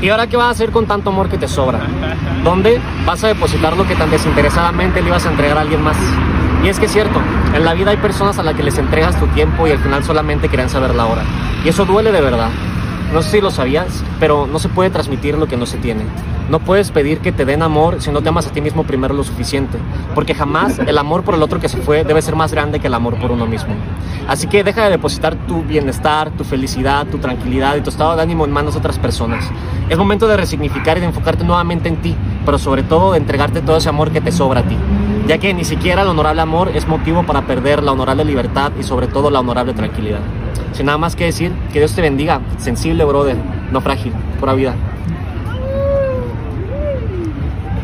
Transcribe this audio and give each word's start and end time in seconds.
¿Y 0.00 0.10
ahora 0.10 0.28
qué 0.28 0.36
vas 0.36 0.46
a 0.46 0.50
hacer 0.50 0.70
con 0.70 0.86
tanto 0.86 1.10
amor 1.10 1.28
que 1.28 1.38
te 1.38 1.48
sobra? 1.48 1.80
¿Dónde 2.44 2.80
vas 3.04 3.24
a 3.24 3.28
depositar 3.28 3.76
lo 3.76 3.86
que 3.86 3.96
tan 3.96 4.10
desinteresadamente 4.10 5.02
le 5.02 5.08
ibas 5.08 5.26
a 5.26 5.30
entregar 5.30 5.58
a 5.58 5.62
alguien 5.62 5.82
más? 5.82 5.96
Y 6.62 6.68
es 6.68 6.78
que 6.78 6.86
es 6.86 6.92
cierto, 6.92 7.20
en 7.52 7.64
la 7.64 7.74
vida 7.74 7.90
hay 7.90 7.96
personas 7.96 8.38
a 8.38 8.44
las 8.44 8.54
que 8.54 8.62
les 8.62 8.78
entregas 8.78 9.18
tu 9.18 9.26
tiempo 9.28 9.66
y 9.66 9.72
al 9.72 9.78
final 9.78 10.04
solamente 10.04 10.48
quieren 10.48 10.68
saber 10.68 10.94
la 10.94 11.06
hora. 11.06 11.22
Y 11.64 11.68
eso 11.68 11.84
duele 11.84 12.12
de 12.12 12.20
verdad. 12.20 12.50
No 13.12 13.22
sé 13.22 13.30
si 13.30 13.40
lo 13.40 13.50
sabías, 13.50 14.04
pero 14.20 14.46
no 14.46 14.58
se 14.58 14.68
puede 14.68 14.90
transmitir 14.90 15.38
lo 15.38 15.46
que 15.46 15.56
no 15.56 15.64
se 15.64 15.78
tiene. 15.78 16.02
No 16.50 16.60
puedes 16.60 16.90
pedir 16.90 17.18
que 17.18 17.32
te 17.32 17.46
den 17.46 17.62
amor 17.62 18.02
si 18.02 18.10
no 18.10 18.20
te 18.20 18.28
amas 18.28 18.46
a 18.46 18.50
ti 18.50 18.60
mismo 18.60 18.84
primero 18.84 19.14
lo 19.14 19.24
suficiente, 19.24 19.78
porque 20.14 20.34
jamás 20.34 20.78
el 20.78 20.98
amor 20.98 21.22
por 21.22 21.34
el 21.34 21.42
otro 21.42 21.58
que 21.58 21.70
se 21.70 21.78
fue 21.78 22.04
debe 22.04 22.20
ser 22.20 22.36
más 22.36 22.52
grande 22.52 22.80
que 22.80 22.86
el 22.86 22.94
amor 22.94 23.18
por 23.18 23.30
uno 23.30 23.46
mismo. 23.46 23.74
Así 24.28 24.46
que 24.46 24.62
deja 24.62 24.84
de 24.84 24.90
depositar 24.90 25.36
tu 25.46 25.62
bienestar, 25.62 26.30
tu 26.32 26.44
felicidad, 26.44 27.06
tu 27.06 27.16
tranquilidad 27.16 27.76
y 27.76 27.80
tu 27.80 27.88
estado 27.88 28.14
de 28.14 28.22
ánimo 28.22 28.44
en 28.44 28.52
manos 28.52 28.74
de 28.74 28.80
otras 28.80 28.98
personas. 28.98 29.50
Es 29.88 29.96
momento 29.96 30.28
de 30.28 30.36
resignificar 30.36 30.98
y 30.98 31.00
de 31.00 31.06
enfocarte 31.06 31.44
nuevamente 31.44 31.88
en 31.88 31.96
ti, 32.02 32.14
pero 32.44 32.58
sobre 32.58 32.82
todo 32.82 33.12
de 33.12 33.18
entregarte 33.18 33.62
todo 33.62 33.78
ese 33.78 33.88
amor 33.88 34.10
que 34.10 34.20
te 34.20 34.32
sobra 34.32 34.60
a 34.60 34.64
ti, 34.64 34.76
ya 35.26 35.38
que 35.38 35.54
ni 35.54 35.64
siquiera 35.64 36.02
el 36.02 36.08
honorable 36.08 36.42
amor 36.42 36.72
es 36.74 36.86
motivo 36.86 37.24
para 37.24 37.46
perder 37.46 37.82
la 37.82 37.92
honorable 37.92 38.24
libertad 38.26 38.72
y 38.78 38.82
sobre 38.82 39.06
todo 39.06 39.30
la 39.30 39.40
honorable 39.40 39.72
tranquilidad. 39.72 40.20
Sin 40.72 40.86
nada 40.86 40.98
más 40.98 41.16
que 41.16 41.24
decir, 41.24 41.52
que 41.72 41.78
Dios 41.78 41.94
te 41.94 42.02
bendiga, 42.02 42.40
sensible 42.58 43.04
brother, 43.04 43.36
no 43.72 43.80
frágil, 43.80 44.12
pura 44.38 44.54
vida. 44.54 44.74